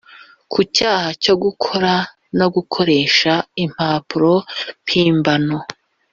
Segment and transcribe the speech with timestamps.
[0.51, 1.93] Ku cyaha cyo gukora
[2.37, 3.31] no gukoresha
[3.63, 4.33] impapuro
[4.83, 5.57] mpimbano